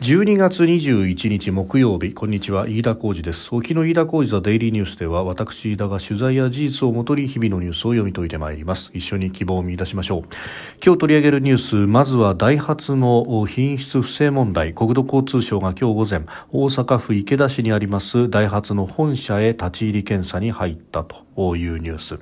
[0.00, 2.14] 12月21日木曜日。
[2.14, 2.66] こんにちは。
[2.66, 3.54] 飯田浩二です。
[3.54, 8.90] 沖の飯田浩二ザデイリーニュースでは私飯田が取材や事実をもとに日々のニュースを読み解いてまいります。
[8.94, 10.22] 一緒に希望を見出しましょう。
[10.82, 14.72] 今日取り上げるニュースまずはダイハツの品質不正問題。
[14.72, 21.26] 国土交通省が今日午前大阪府池田市にありますダイハツの本社へ立ち入り検査に入ったと
[21.56, 22.20] いうニュース、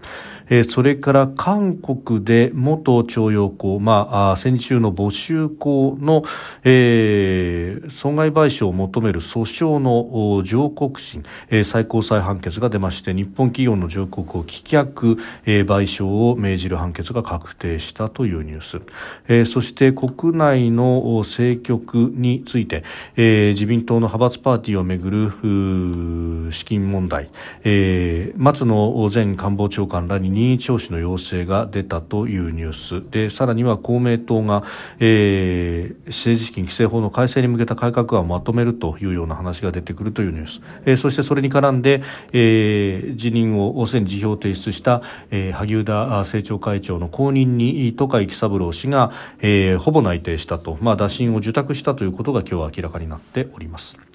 [0.48, 6.22] え、それから韓国で元徴用工、まあ、戦時中の募集工の、
[6.64, 18.80] えー、損害賠償を求める訴訟の上告審、えー、最高裁判決が出まして日本企業の上告を棄却、えー、賠償を命じる判決が確定したというニュース、
[19.28, 22.84] えー、そして国内の政局について、
[23.16, 27.30] えー、自民党の派閥パーティーをめぐる資金問題、
[27.64, 33.10] えー、松野前官房長官らに任意聴取の要請が出たというニュース。
[33.10, 34.64] でさらには公明党が、
[34.98, 54.07] えー、政治資金規正法の改正に向けた改革案をまとめるというような話が出てくるというニュース、えー、そしてそれに絡んで、えー、辞任をすでに辞表を提出した、えー、萩生田政調会長の後任に都会喜三郎氏が、えー、ほぼ内定したと、まあ、打診を受託したということが今日明らかになっております。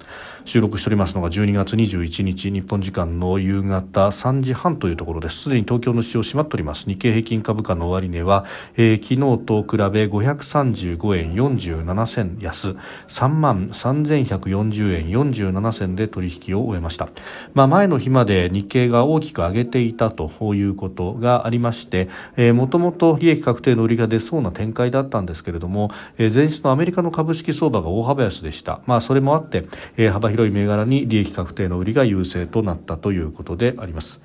[0.44, 5.42] 収録しておりますのが12月21日日本時間の夕方3時半というところです。
[5.42, 6.86] すでに東京の市場閉まっております。
[6.86, 8.44] 日経平均株価の終値は、
[8.76, 12.76] えー、昨日と比べ535円47銭安。
[13.08, 17.08] 3万3140円47銭で取引を終えました、
[17.54, 22.08] まあ、前の日まで日経が大きく上げていたということがありまして
[22.52, 29.64] もともと利益確定の売りが出そうな展開だったんですけれども、えー、前日のアメリカの株式相場が大幅安でした、まあ、それもあって、
[29.96, 34.20] 幅広い銘柄に利益確定の売りが優勢となったということであります。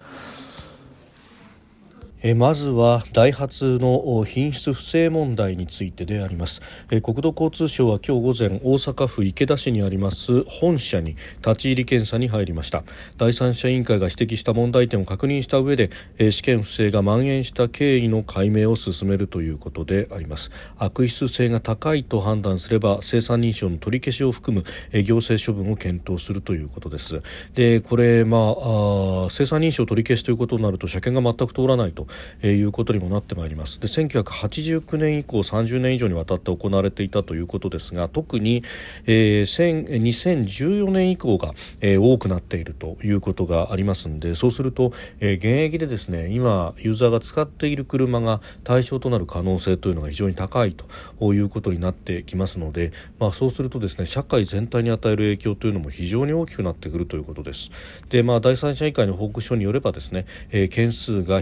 [2.21, 6.61] えまずはダイハツの品質不正問題についてであります。
[6.91, 12.83] え国土交通省は今日午前大阪府池田市にあります本社に立ち入り検査に入りました。
[13.17, 20.51] 第三者委員会が指摘した問題点を確認した上でえ試験不正が蔓延した経緯の解明を進めるということであります。
[20.77, 27.21] 悪質性が高いと判断すれば生産認証の取り消しを含むえ行政処分を検討するということです。
[27.55, 32.08] でこれまああ生産認証取り消しということになると車検が全く通らないと。
[32.41, 38.63] え、いうことにもなってまいりますで1989年以降30年以上にわたって行われていたということですが特に、
[39.05, 50.75] えー、2014年以降が、えー、多くなっているということがありますのでそうすると、えー、現役でですね今ユーザーが使っている車が対象となる可能性というのが非常に高い
[51.19, 57.71] ということになってきますので、まあ、そうするとですね社会全体に与える影響というのも非常に大きくなってくるということです。
[58.09, 61.41] でまあ、第三者委員会の報告書によればですね、えー、件数が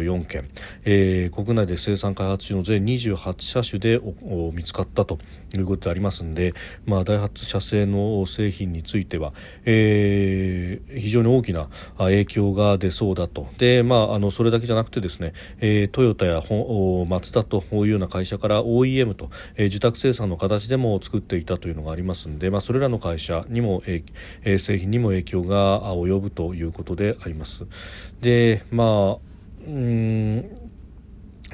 [0.00, 0.48] 74件、
[0.84, 4.00] えー、国内で生産開発中の全28車種で
[4.52, 5.18] 見つかったと
[5.56, 6.54] いうことでありますので、
[6.86, 9.32] まあ、ダイハツ社製の製品については、
[9.64, 16.42] えー、非常に大きな影響が出そうだとで、まあ、あのそれだけじゃなくてですね、えー、トヨタや
[17.06, 27.66] マツダというような会社から OEM と、えー、受託生産の形でも作っていたというのがありますので、まあ、それらの会社にも、えー、製品にも影響が及ぶということであります。
[28.20, 29.31] でまあ
[29.66, 30.62] うん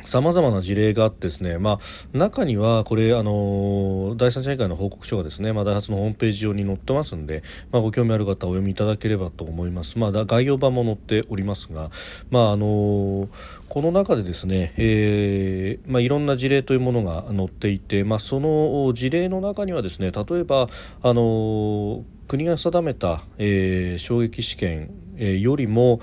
[0.04, 1.78] さまざまな事例があってですね、まあ、
[2.16, 7.42] 中にはこれあの第三者委員会の報告書がですね、まあ、ダイハツのホームページ上に載ってますんで、
[7.72, 11.90] まあ、ご興味ある方お読みいただければと思います、まあ、概要版も載っておりますが、
[12.30, 13.28] まああの
[13.68, 20.68] この中でですね、えーまあ、いろんな事例というものが載っていて、まあ、その事例の中にはですね例えば
[21.02, 26.00] あの国が定めた、えー、衝撃試験、え、よりも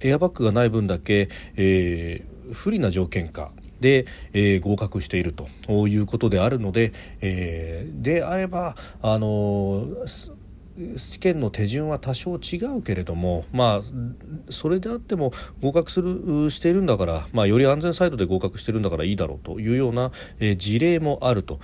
[0.00, 3.50] エアバッグがない分だけ、えー、不利な条件下
[3.80, 10.39] で、えー、合格しているということであるので、えー、であればあのー
[10.96, 13.80] 試験の手順は多少違うけれども、まあ、
[14.50, 15.32] それであっても
[15.62, 21.60] 合格するしているんだから、まあ、より安全サイドで合格しているんだからいいだろうというような、えー、事例もあると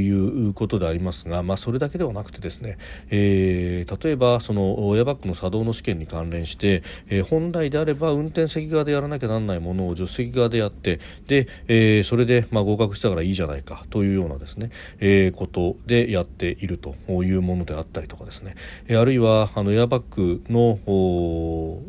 [0.00, 2.78] いうことでありますが、まあ、それだけではなくてですね、
[3.10, 18.41] えー、例えばそのエアバッグの作動の試験に関連して、えー、本来であれば運転席側でやらなきゃならないものを助手席側でやってで、えー、それで、まあ、合格したからいいじゃないかというようなですね、えー、ことでやっているというものであったりとかですね、
[18.88, 21.82] えあるいはあのエアバッグの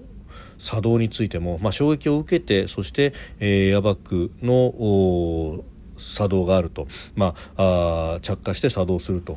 [0.58, 5.64] 作動についても、まあ、衝撃を受けてそして、え、エアバッグの
[6.04, 9.34] 作動があると、まあ、あ着火して作動すると。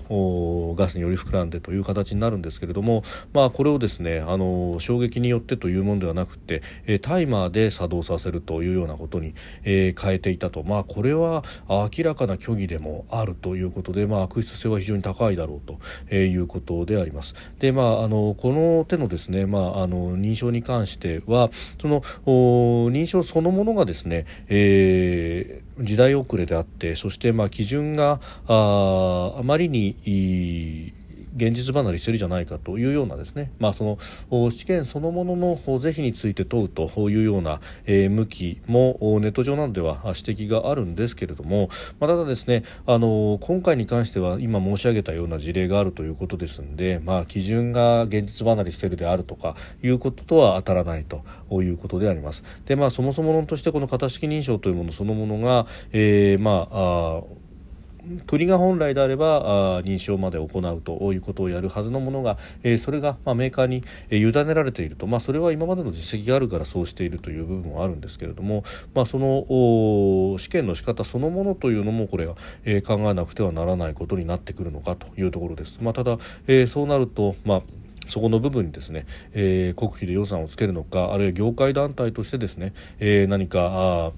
[0.77, 3.03] ガスにより膨らんでという形になるんですけれども、
[3.33, 9.35] まあ、これをですねあの衝撃によってというものではなくて、えタイマーで作動させるというようなことに、
[9.65, 15.79] えー、変えていたと、まあ、これは明らかな虚偽でもあるということで、まあ、悪質性は非常に高いだろうと、
[16.09, 17.35] えー、いうことであります。
[17.59, 30.93] でまあ、あのこの手のですね、まあ、あの認証に関してはその認証そのものがですね、えー、時代遅れであってそしてまあ基準がああまりに
[31.37, 33.99] 現実離れしてるじゃないかというようなですね、まあ、そ
[34.31, 41.69] の試験そのものの是非について問うというような、向きもネット上などでは指摘があるんですけれども、
[42.01, 51.23] まあ、ただですねあの今回に関しては今申し上げたような事例があるということですので、まあ、基準が現実離れしているであるとかいうこととは当たらないと
[51.63, 52.43] いうことであります。
[52.65, 57.23] でまあ、そもそも論としてこの型式認証というものそのものが、えー、まあ
[58.27, 68.65] 国が本来であればあ認証まで行うということをやるはずのものが、え、それが、ま、メーカーに、え、委ねられていると、まあ、それは今までの実績があるからそうしているという部分はあるんですけれども、
[68.95, 75.81] まあ、その試験の仕方そのものというのもこれは、え、考えなくてはならないことになってくるのかというところです。
[75.83, 77.63] まあ、ただ、え、そうなると、まあ
[78.09, 84.13] そこの部分にですね、えー、国費で予算をつけるのかあるいは業界団体としてですね、えー、何か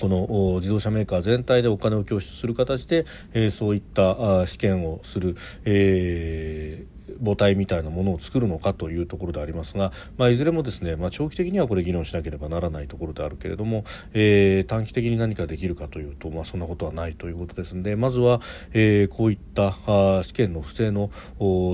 [0.00, 18.40] この自動車メーカー全体でお金を供出する形で、えー、そういった試験をする、えー母体みたいなものを作るのかというところでありますが、まあ、いずれもですね、まあ、長期的にはこれ議論しなければならないところであるけれども、えー、短期的に何かできるかというと、まあ、そんなことはないということですのでまずは、
[18.72, 21.10] えー、こういったあ試験の不正の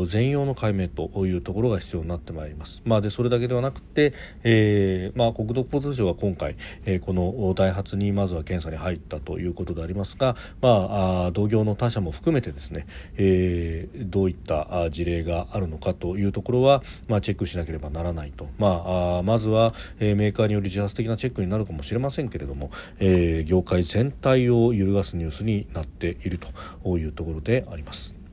[0.07, 2.83] 全容の解明というところが必要になってまいります。
[2.85, 26.39] まあ、でそれだけではなくて、えーまあ、国土交通省は今回、えー、このダイハツにまずは検査に入ったということでありますが、まあ、あ同業の他社も含めてですね、えー、どういった事例があるのかというところは、まあ、チェックしなければならないと、まあ、あまずは、えー、メーカーによる自発的なチェックになるかもしれませんけれども、えー、業界全体を揺るがすニュースになっている
[26.85, 28.24] というところであります。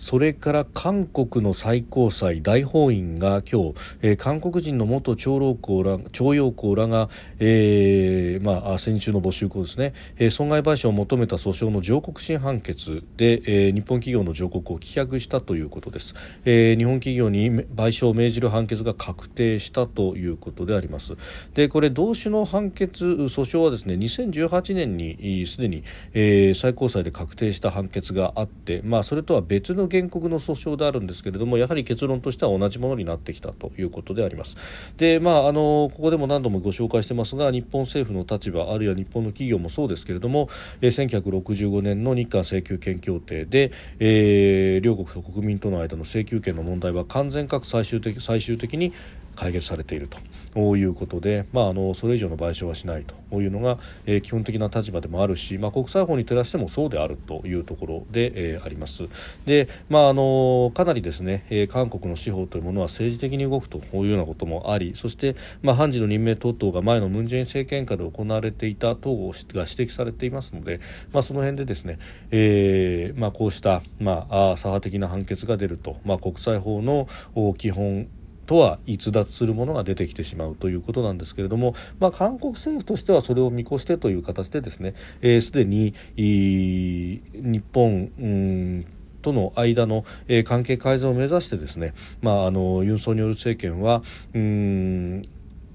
[0.00, 16.14] それから韓国の最高裁大法院が今日、えー、韓国人の元徴用工ら徴用工らが、えーまあ、先週の募集校ですね、えー、損害賠償を求めた訴訟の上告審判決で、えー、日本企業の上告を棄却したということです、
[16.46, 21.14] えー、日本企業に賠償を命じる判決が確定したということであります。
[21.52, 34.56] でこれ同種の判決訴訟はですね2018年にすでに、えー、最高裁で確定した判決があって、まあ、それとは別の原告の訴訟であるんですけれどもやはり結論としては同じものになってきたということであります。
[34.96, 40.48] でまああのここでも何度もご紹介してますが日本政府の立場あるいは日本の企業もそうですけれども、
[40.80, 48.92] えー、1965年の日韓請求権協定で、えー、両国と国民との間の請求権の問題は完全かつ最終的最終的に
[49.40, 50.10] 解決されている
[50.54, 59.08] ということで、まあ、あのそれ以上の賠償はしないというのが、えー、基本的な立場でもあるし、まあ、国際法に照らしてもそうであるというところで、えー、あります。
[59.46, 70.80] で、まあ、あのかなりですね、えー、韓国の司法というものは政治的に動くというようなこともありそして、まあ、判事の任命等々が前のムン・ジェイン政権下で行われていた等が指摘されていますので、
[71.14, 71.98] まあ、その辺でですね、
[72.30, 77.08] えーまあ、こうした、まあ、左派的な判決が出ると、まあ、国際法の
[77.56, 78.06] 基本
[78.50, 84.94] とは逸脱するものが出てきてしまうということなんですけれども、まあ、韓国政府としてはそれを見越してという形でですね
[85.40, 88.86] すで、えー、に日本、うん
[89.22, 94.02] との間の、えー、関係改善を目指してですね、まあ、あのユン・ソンニョル政権は
[94.34, 95.22] うん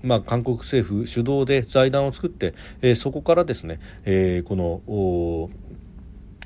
[0.03, 5.49] まあ、韓国政府主導で財団を作って、えー、そこからですね、えー、この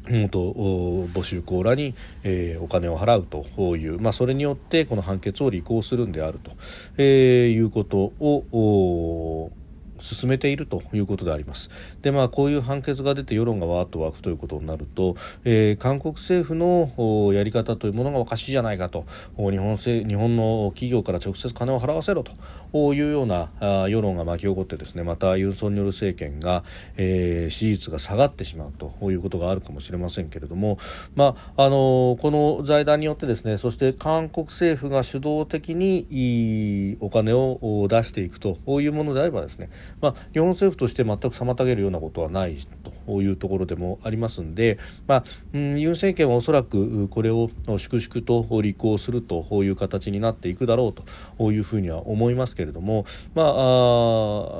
[0.09, 0.53] 元
[1.13, 6.51] 募集校らに、えー、お金を払うという、まあ、それによってこの判決を履行するんであると、
[6.97, 9.51] えー、いうことを
[10.01, 11.69] 進めているということであります。
[12.01, 19.05] でまあこういう判決が出て世論がわーっと湧くということになると、えー、韓国政府のやり方というものがおかしいじゃないかと
[19.37, 22.31] 日本日本の企業から直接金を払わせろと
[22.71, 23.49] こういうような
[23.87, 26.63] 世論が巻き起こってですねまたユン・ソンニョル政権が、
[26.97, 30.77] えー、支持率が下がってしまうということがあるかもしれませんけれども、
[31.15, 39.69] まああのこの財団によってですねそして韓国政府が主導的にお金を出していくというものであればですね
[40.01, 42.57] まあ、日本政府として全く妨げるようなことはない
[43.05, 45.23] というところでもありますんで、まあ、
[45.53, 53.43] ユン政権はおそらくこれを粛々と履行するという形になっていくだろうというふうには思いますけれども、ま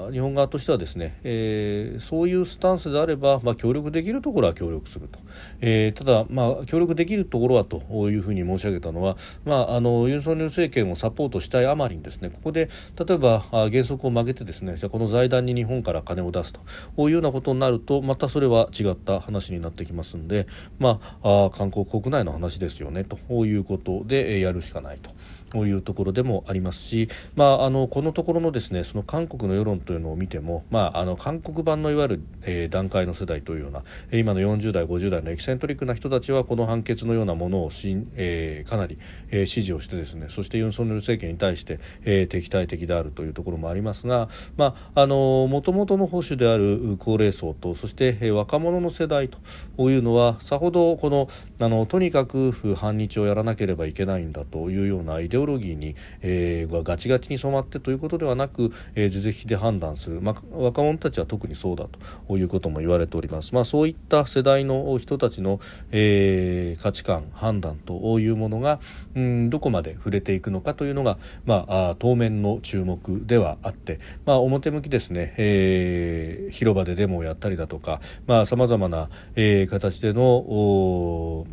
[0.08, 5.20] あ、日本側としてはですね、えー、そういうスタンスであれば、まあ、協力できるところは協力すると、
[5.60, 7.77] えー、ただ、まあ、協力できるところはと
[8.10, 16.62] いうふうに申し上げたのは、まあ、あのユン・ソンニョル政権をサポートしたいあまりにですねここで例えば原則を曲げてですねじゃこの財団に日本から金を出すと
[17.10, 20.48] いうようなことになるとまたそれは違った話になってきますので、
[20.79, 25.12] まあ、あ韓国国内の話ですよねということでやるしかないと。
[25.50, 38.98] というところでもありますし、まあ、あのこのところのですねその韓国の世論というのを見ても、まあ、あの韓国版のいわゆる、えー、段階の世代というような今の40代、50代のエキセントリックな人たちはこの判決のようなものをし、えー、かなり、
[39.32, 51.27] えー、支持をしてですねそしてユン・ソンニョル政権に対して、えー、敵対的であるというところもありますが、まあ、あの元々の保守である高齢層とそして、えー、若者の世代というのはさほどこの
[51.60, 61.88] あのとにかく反日をやらなければいけないんだというようなアイデオロギーに、えー、ガチガチに染まってということではなく、えー、是々非で判断する、まあ、若者たちは特にそうだ
[62.27, 65.60] ということも言われております、まあ、そういった世代の人たちの、
[65.91, 68.79] えー、価値観判断というものが、
[69.15, 78.01] うん、どこまで触れていくのかというのが、まあ、当面の注目ではあって、まあ、表向きですね、えー、広場でデモをやったりだとか
[78.46, 81.46] さまざ、まな、えー、形での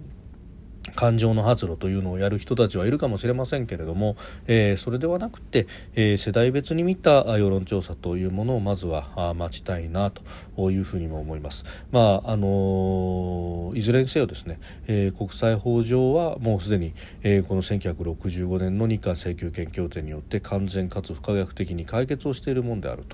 [0.97, 11.65] 感情の発露というのをやる人たちはいるかもしれませんけれども、えー、それではなくて、えー、世代別に見た世論調査というものをまずは待ちたいなというふうにも思います。
[11.93, 23.05] まああのー、いずれにせよですね、え国際法上はもうすでに、えこの1965年の日韓請求権協定によって完全かつ不可逆的に解決をしているものである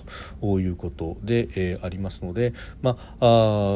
[0.40, 3.26] ということで、えありますので、まあ、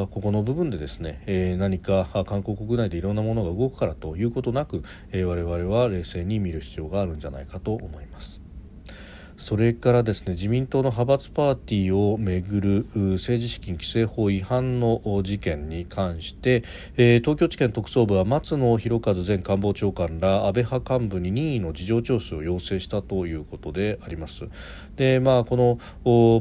[0.04, 8.45] あここの部分でですね、え何か韓国国内でいろんなものが動くからということなく、え、我々は冷静に見る必要があるんじゃないかと思います。
[9.36, 16.62] それからですね自民党の派閥パーティーをめぐる政治資金規正法違反の事件に関して、
[16.96, 24.48] えー、東京地検特捜部は松野博一前官房長官ら安倍派幹部に任意の事情聴取を要請したということであります。
[24.96, 25.76] でまあ、この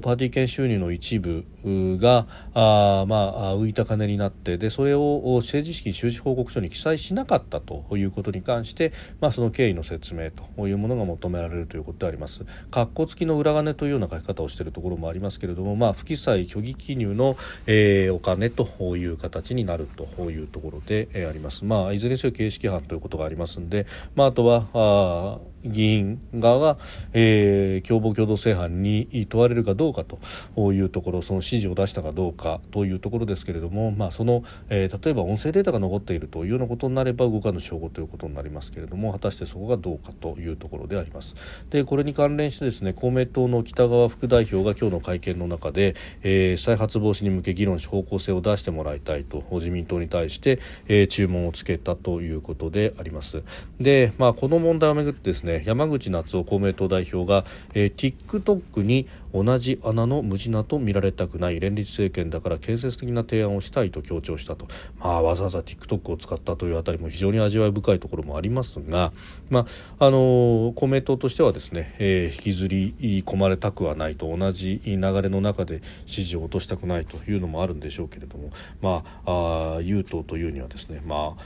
[0.01, 12.45] パーティー券収入の一部があ、まあ、浮いた金になってでそれを政治資金収支報告書に記載しなかったということに関して、まあ、その経緯の説明というものが求められるということであります。
[12.85, 17.37] 括弧付きの裏金というような書き方をしているところもありますけれども、まあ、不記載虚偽記入の、
[17.67, 18.65] えー、お金と
[18.95, 21.65] いう形になるというところで、えー、あります。
[21.65, 26.77] まあ、いずれにせよ形式犯ということがありますので、まあ、あとはあ議員側が、
[27.13, 41.35] えー、共謀共同正犯に問われるかどうかというところその指示を出したかどうかというところですけれども、まあ、その、えー、例えば音声データが残っているというようなことになれば動かぬ証拠ということになりますけれども果たしてそこがどうかというところであります。
[41.69, 53.43] でこれに関連してですね公明党の北川副代表が今日の会見の中で、えー、再発防止に向け議論し方向性を出してもらいたいと自民党に対して、えー、注文をつけたということであります。
[53.79, 64.67] で、まあ、この問題をめぐってですね山口夏夫公明党代表が、えー、TikTok に同じ穴の無地なと見られたくない連立政権だから建設的な提案をしたいと強調したと、
[64.99, 69.11] まあ、わざわざ TikTok を使ったというあたりも非常に味わい深いところもありますが、
[69.49, 69.67] ま
[69.99, 72.95] ああの公明党としてはですね、えー、引きずり
[73.25, 81.43] 込まれたくはないと同じ流れの中で支持を落としたくないというのもあるんでしょうけれども、まあ、あ有党というにはですね、まあ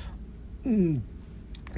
[0.66, 1.04] うん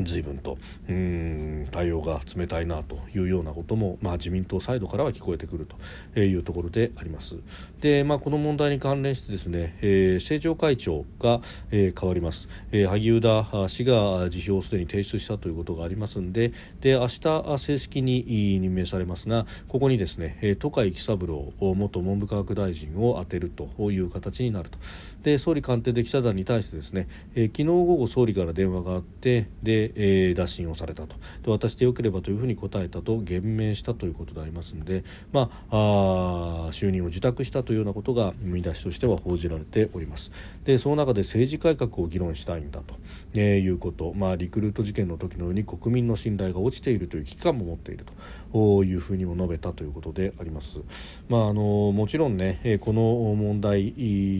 [0.03, 0.57] 随分と
[0.89, 5.67] うん対応が冷たいなというようなことも、まあ、自民党サイドからは聞こえてくる
[6.13, 7.38] というところであります。
[7.81, 24.77] で、まあ、この問題に関連してですね、えー、政調会長が、えー、変わります、えー、萩生田氏が辞表をすでに提出したということがありますのでで明日正式に任命されますがここにですね都会喜三郎元文部科学大臣を充てるという形になると
[25.24, 31.15] で総理官邸で記者団に対してですね、えー、昨日午後総理から電話があってでえー、打診をされたと。
[31.43, 40.31] で私でよければというふうに答えたと言明したということでありますので、まあ、あ就任を受託したというようなことが見出しとしては報じられております。
[40.63, 42.95] でその中で政治改革を議論したいんだと、
[43.33, 48.05] えー、いうこと、まあ、リクルート事件の時のように国民の信頼が落ちているという危機感も持っている
[48.53, 50.81] というふうにも述べたということであります、
[51.29, 53.01] まあ、あのもちろんねこの
[53.35, 53.93] 問題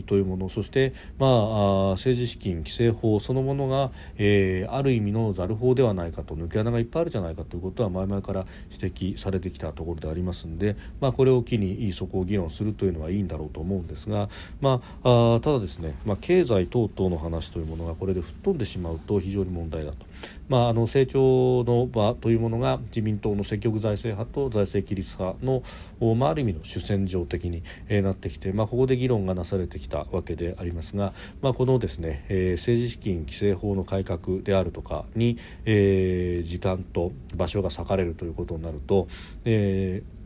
[0.06, 1.30] というものそして、まあ、
[1.92, 14.28] 政治資金規正法そのものが、えー、ある意味のざる法ではないかと抜け穴がいっぱいあるじゃないかということは前々から指摘されてきたところでありますので、まあ、これを機にそこを議論するというのはいいんだろうと思うんですが、
[14.60, 20.11] まあ、あただですね、まあ、経済等々の話というものがこれで吹っ飛んでしまうと非常に問題だと。
[20.48, 25.62] まあ、あの成長の場というものが自民党の積極財政派と財政規律派の、
[26.14, 39.08] まあ、ある意味の主戦場的に、え、なってきて、まあ、ここで議論がなされてきたわけでありますが、まあ、このですね、えー、政治資金規正法の改革であるとかに、えー、時間と場所が割かれるということになると、
[39.44, 40.21] えー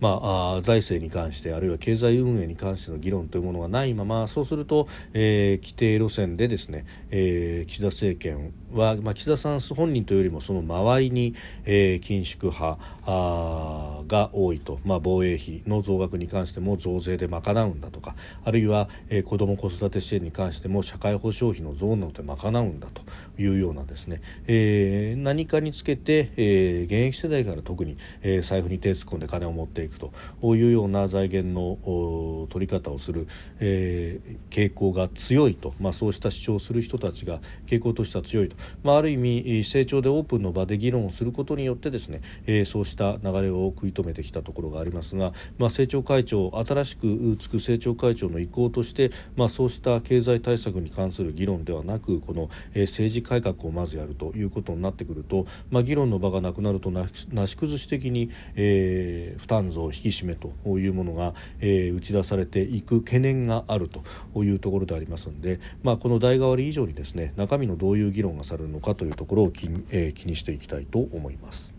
[0.00, 0.20] ま
[0.58, 18.14] あ、財政に関してあるいは経済運営に関しての議論というものがないままそうすると、えー、規定路線でですね、えー、岸田政権は、まあ、岸田さん本人というよりもその周りに、えー、緊縮派あが多いと、まあ、防衛費の増額に関しても増税で賄うんだとか
[18.44, 23.02] あるいは、えー、子ども子育て支援に関しても社会保障費の増などで賄うんだと
[23.40, 33.26] いうようなですね、えー、何かにつけて、えー、現役世代から特に、えー、財布に手突っ込んで金を持っていくというような財源の取り方をする、
[33.60, 57.06] えー、傾向が強いと、まあ、そうした主張をする人たちが傾向としては強いと、まあ、ある意味成長でオープンの場で議論をすることによってですね、えー、そうした流れを食い止めてきたところがありますが、まあ、政調会長新しくつく政調会長の意向として、まあ、そうした経済対策に関する議論ではなくこの、えー、政治改革をまずやるということになってくると、まあ、議論の場がなくなるとな
[57.46, 64.02] し崩し的に、えー、負担増引き締めというものが、えー、打ち出されていく懸念があると
[64.42, 71.74] いうところでありますので、まあ、この代替わり以上にですね中身のどういう議論がされるのかというところを気,、えー、気にしていきたいと思います。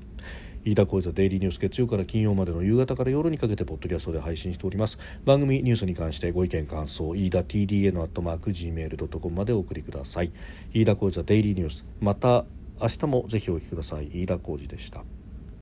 [0.66, 5.00] 飯田浩司デイリーニュース月曜から金曜までの夕方から夜にかけてポッドキャストで配信しております。
[5.24, 10.32] 番組ニュースに関してご意見感想飯田 TDN アットマーク Gmail.com までお送りください。
[10.74, 12.44] 飯田浩司デイリーニュースまた
[12.82, 14.10] 明日もぜひお聞きください。
[14.14, 15.06] 飯田浩司でした。